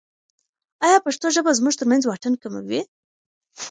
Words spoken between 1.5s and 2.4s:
زموږ ترمنځ واټن